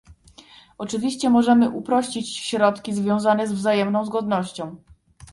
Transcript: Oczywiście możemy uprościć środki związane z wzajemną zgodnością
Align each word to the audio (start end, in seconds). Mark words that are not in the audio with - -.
Oczywiście 0.77 1.29
możemy 1.29 1.69
uprościć 1.69 2.37
środki 2.37 2.93
związane 2.93 3.47
z 3.47 3.51
wzajemną 3.53 4.05
zgodnością 4.05 4.75